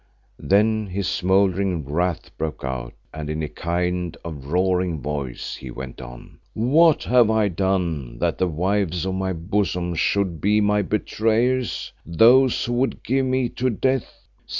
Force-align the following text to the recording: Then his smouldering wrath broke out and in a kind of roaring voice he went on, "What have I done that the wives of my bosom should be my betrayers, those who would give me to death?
Then 0.39 0.87
his 0.87 1.07
smouldering 1.07 1.85
wrath 1.87 2.35
broke 2.35 2.63
out 2.63 2.95
and 3.13 3.29
in 3.29 3.43
a 3.43 3.47
kind 3.47 4.17
of 4.25 4.47
roaring 4.47 4.99
voice 4.99 5.55
he 5.57 5.69
went 5.69 6.01
on, 6.01 6.39
"What 6.55 7.03
have 7.03 7.29
I 7.29 7.49
done 7.49 8.17
that 8.17 8.39
the 8.39 8.47
wives 8.47 9.05
of 9.05 9.13
my 9.13 9.31
bosom 9.33 9.93
should 9.93 10.41
be 10.41 10.59
my 10.59 10.81
betrayers, 10.81 11.93
those 12.03 12.65
who 12.65 12.73
would 12.73 13.03
give 13.03 13.27
me 13.27 13.47
to 13.49 13.69
death? 13.69 14.11